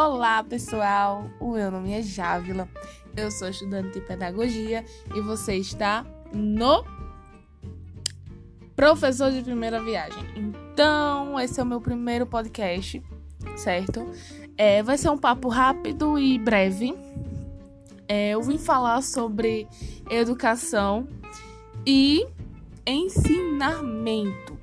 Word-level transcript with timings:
Olá, 0.00 0.44
pessoal! 0.44 1.28
O 1.40 1.54
meu 1.54 1.72
nome 1.72 1.92
é 1.92 2.00
Jávila, 2.00 2.68
eu 3.16 3.32
sou 3.32 3.48
estudante 3.48 3.98
de 3.98 4.00
pedagogia 4.00 4.84
e 5.12 5.20
você 5.20 5.56
está 5.56 6.06
no 6.32 6.84
Professor 8.76 9.32
de 9.32 9.42
Primeira 9.42 9.82
Viagem. 9.82 10.24
Então, 10.36 11.40
esse 11.40 11.58
é 11.58 11.64
o 11.64 11.66
meu 11.66 11.80
primeiro 11.80 12.28
podcast, 12.28 13.02
certo? 13.56 14.08
É, 14.56 14.84
vai 14.84 14.96
ser 14.96 15.10
um 15.10 15.18
papo 15.18 15.48
rápido 15.48 16.16
e 16.16 16.38
breve. 16.38 16.96
É, 18.06 18.30
eu 18.30 18.40
vim 18.40 18.56
falar 18.56 19.02
sobre 19.02 19.66
educação 20.08 21.08
e 21.84 22.24
ensinamento. 22.86 24.56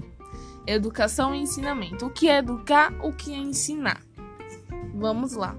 Educação 0.65 1.35
e 1.35 1.41
ensinamento. 1.41 2.05
O 2.05 2.09
que 2.09 2.29
é 2.29 2.37
educar, 2.37 2.93
o 3.03 3.11
que 3.11 3.33
é 3.33 3.37
ensinar. 3.37 4.04
Vamos 4.95 5.33
lá. 5.33 5.55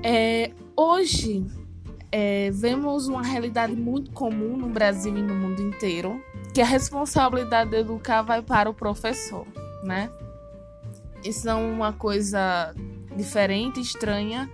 É, 0.00 0.52
hoje 0.76 1.44
é, 2.12 2.48
vemos 2.52 3.08
uma 3.08 3.24
realidade 3.24 3.74
muito 3.74 4.12
comum 4.12 4.56
no 4.56 4.68
Brasil 4.68 5.18
e 5.18 5.20
no 5.20 5.34
mundo 5.34 5.60
inteiro, 5.60 6.22
que 6.54 6.60
a 6.60 6.64
responsabilidade 6.64 7.70
de 7.70 7.78
educar 7.78 8.22
vai 8.22 8.40
para 8.40 8.70
o 8.70 8.74
professor, 8.74 9.44
né? 9.82 10.08
Isso 11.24 11.48
é 11.48 11.54
uma 11.54 11.92
coisa 11.92 12.72
diferente, 13.16 13.80
estranha 13.80 14.48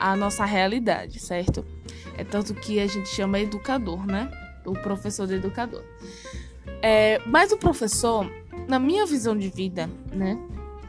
à 0.00 0.16
nossa 0.16 0.46
realidade, 0.46 1.20
certo? 1.20 1.62
É 2.16 2.24
tanto 2.24 2.54
que 2.54 2.80
a 2.80 2.86
gente 2.86 3.10
chama 3.10 3.38
educador, 3.38 4.06
né? 4.06 4.30
O 4.64 4.72
professor 4.72 5.26
de 5.26 5.34
educador. 5.34 5.84
É, 6.80 7.20
mas 7.26 7.52
o 7.52 7.58
professor, 7.58 8.30
na 8.66 8.78
minha 8.78 9.04
visão 9.04 9.36
de 9.36 9.50
vida, 9.50 9.90
né? 10.10 10.38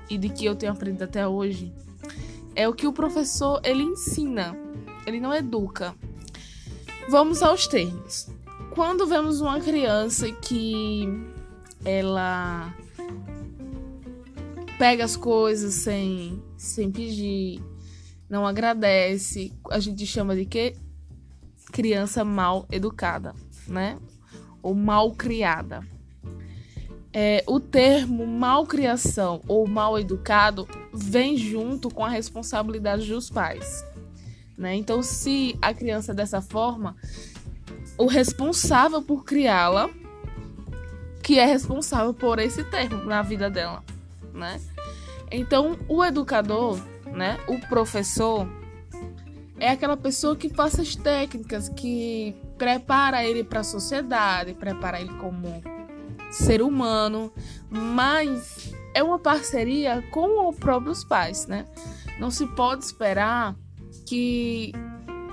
E 0.09 0.17
de 0.17 0.29
que 0.29 0.45
eu 0.45 0.55
tenho 0.55 0.71
aprendido 0.71 1.03
até 1.03 1.27
hoje, 1.27 1.73
é 2.55 2.67
o 2.67 2.73
que 2.73 2.87
o 2.87 2.93
professor 2.93 3.59
ele 3.63 3.83
ensina, 3.83 4.57
ele 5.05 5.19
não 5.19 5.33
educa. 5.33 5.93
Vamos 7.09 7.43
aos 7.43 7.67
termos. 7.67 8.29
Quando 8.71 9.05
vemos 9.05 9.41
uma 9.41 9.59
criança 9.59 10.31
que 10.31 11.07
ela 11.83 12.73
pega 14.79 15.03
as 15.05 15.15
coisas 15.15 15.73
sem, 15.75 16.41
sem 16.57 16.91
pedir, 16.91 17.61
não 18.29 18.45
agradece, 18.45 19.53
a 19.69 19.79
gente 19.79 20.05
chama 20.05 20.35
de 20.35 20.45
que 20.45 20.75
criança 21.71 22.23
mal 22.23 22.65
educada, 22.71 23.35
né? 23.67 23.97
Ou 24.61 24.73
mal 24.73 25.11
criada. 25.11 25.81
É, 27.13 27.43
o 27.47 27.59
termo 27.59 28.25
malcriação 28.27 29.41
ou 29.47 29.67
mal 29.67 29.97
educado 29.97 30.67
vem 30.95 31.37
junto 31.37 31.89
com 31.89 32.03
a 32.03 32.09
responsabilidade 32.09 33.07
dos 33.07 33.29
pais. 33.29 33.85
Né? 34.57 34.75
Então, 34.75 35.01
se 35.01 35.57
a 35.61 35.73
criança 35.73 36.11
é 36.11 36.15
dessa 36.15 36.41
forma, 36.41 36.95
o 37.97 38.07
responsável 38.07 39.01
por 39.01 39.23
criá-la, 39.23 39.89
que 41.21 41.39
é 41.39 41.45
responsável 41.45 42.13
por 42.13 42.39
esse 42.39 42.63
termo 42.63 43.03
na 43.03 43.21
vida 43.21 43.49
dela, 43.49 43.83
né? 44.33 44.61
Então, 45.31 45.77
o 45.87 46.03
educador, 46.03 46.79
né, 47.07 47.39
o 47.47 47.59
professor, 47.67 48.47
é 49.59 49.69
aquela 49.69 49.97
pessoa 49.97 50.35
que 50.35 50.49
passa 50.49 50.81
as 50.81 50.95
técnicas, 50.95 51.67
que 51.69 52.35
prepara 52.57 53.23
ele 53.25 53.43
para 53.43 53.61
a 53.61 53.63
sociedade, 53.63 54.53
prepara 54.53 55.01
ele 55.01 55.13
como 55.13 55.63
ser 56.29 56.61
humano, 56.61 57.31
mas 57.69 58.74
é 58.95 59.03
uma 59.03 59.19
parceria 59.19 60.01
com 60.09 60.49
os 60.49 60.55
próprios 60.55 61.03
pais, 61.03 61.45
né? 61.45 61.67
Não 62.17 62.31
se 62.31 62.47
pode 62.47 62.85
esperar 62.85 63.55
que 64.07 64.71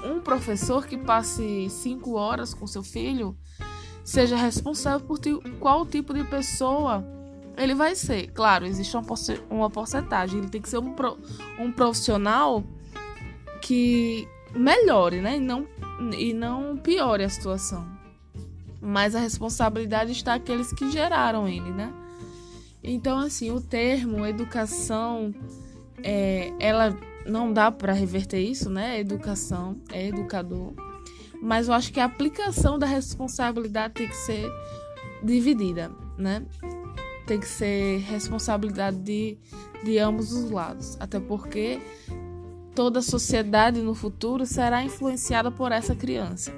um 0.05 0.21
professor 0.21 0.84
que 0.84 0.99
passe 0.99 1.71
cinco 1.71 2.15
horas 2.15 2.53
com 2.53 2.67
seu 2.67 2.83
filho 2.83 3.37
seja 4.05 4.37
responsável 4.37 5.06
por 5.06 5.21
qual 5.61 5.87
tipo 5.87 6.12
de 6.12 6.25
pessoa 6.25 7.05
ele 7.56 7.75
vai 7.75 7.95
ser. 7.95 8.33
Claro, 8.33 8.67
existe 8.67 8.97
uma 9.49 9.71
porcentagem. 9.71 10.41
Ele 10.41 10.49
tem 10.49 10.61
que 10.61 10.69
ser 10.69 10.79
um, 10.79 10.93
pro, 10.93 11.17
um 11.56 11.71
profissional 11.71 12.65
que 13.61 14.29
melhore, 14.53 15.21
né? 15.21 15.37
E 15.37 15.41
não, 15.41 15.69
e 16.19 16.33
não 16.34 16.77
piore 16.77 17.23
a 17.23 17.29
situação 17.29 18.03
mas 18.84 19.15
a 19.15 19.21
responsabilidade 19.21 20.11
está 20.11 20.34
aqueles 20.34 20.73
que 20.73 20.91
geraram 20.91 21.47
ele, 21.47 21.71
né? 21.71 21.94
Então, 22.82 23.19
assim, 23.19 23.50
o 23.50 23.60
termo 23.60 24.26
educação, 24.26 25.32
é, 26.03 26.53
ela 26.59 26.97
não 27.25 27.53
dá 27.53 27.70
para 27.70 27.93
reverter 27.93 28.41
isso, 28.41 28.69
né? 28.69 28.98
Educação 28.98 29.81
é 29.93 30.09
educador, 30.09 30.72
mas 31.41 31.69
eu 31.69 31.75
acho 31.75 31.93
que 31.93 32.00
a 32.00 32.04
aplicação 32.04 32.78
da 32.78 32.87
responsabilidade 32.87 33.94
tem 33.94 34.09
que 34.09 34.16
ser 34.16 34.50
dividida, 35.22 35.93
né? 36.19 36.44
Tem 37.26 37.38
que 37.38 37.48
ser 37.48 37.98
responsabilidade 38.00 38.99
de, 38.99 39.38
de 39.84 39.99
ambos 39.99 40.32
os 40.32 40.50
lados, 40.50 40.97
até 40.99 41.20
porque 41.20 41.81
toda 42.75 42.99
a 42.99 43.03
sociedade 43.03 43.81
no 43.81 43.94
futuro 43.94 44.44
será 44.44 44.82
influenciada 44.82 45.50
por 45.50 45.70
essa 45.70 45.94
criança. 45.94 46.53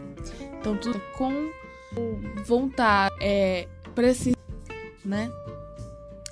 Então, 0.59 0.77
tudo 0.77 0.99
com 1.19 1.51
vontade, 2.47 3.15
é, 3.21 3.69
precisa, 3.95 4.37
né? 5.05 5.31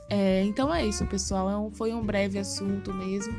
É, 0.08 0.42
então 0.42 0.72
é 0.74 0.84
isso, 0.84 1.06
pessoal. 1.06 1.50
É 1.50 1.56
um, 1.56 1.70
foi 1.70 1.92
um 1.92 2.02
breve 2.02 2.38
assunto 2.38 2.92
mesmo. 2.92 3.34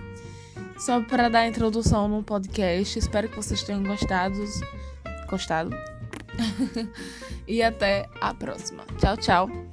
Só 0.78 1.02
para 1.02 1.30
dar 1.30 1.40
a 1.40 1.48
introdução 1.48 2.08
no 2.08 2.24
podcast. 2.24 2.98
Espero 2.98 3.30
que 3.30 3.36
vocês 3.36 3.64
tenham 3.64 3.84
gostado. 3.84 4.36
Gostado. 5.30 5.76
e 7.48 7.62
até 7.62 8.10
a 8.20 8.34
próxima. 8.34 8.84
Tchau, 8.98 9.18
tchau. 9.18 9.73